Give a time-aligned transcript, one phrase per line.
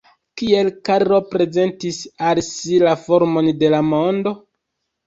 [0.39, 2.01] Kiel Karlo prezentis
[2.31, 4.37] al si la formon de la mondo?